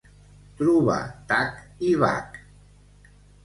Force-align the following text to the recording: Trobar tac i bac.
Trobar 0.61 1.03
tac 1.33 1.61
i 1.91 1.95
bac. 2.07 2.43